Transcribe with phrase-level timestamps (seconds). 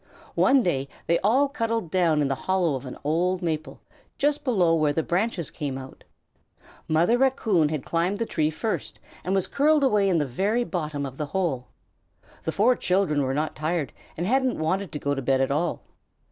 [0.33, 3.81] One day they all cuddled down in the hollow of an old maple,
[4.17, 6.03] just below where the branches come out.
[6.87, 11.05] Mother Raccoon had climbed the tree first and was curled away in the very bottom
[11.05, 11.67] of the hole.
[12.45, 15.83] The four children were not tired and hadn't wanted to go to bed at all.